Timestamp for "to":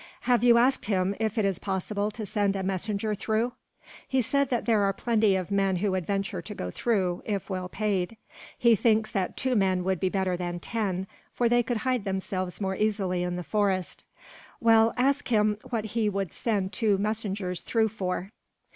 2.09-2.25, 6.41-6.55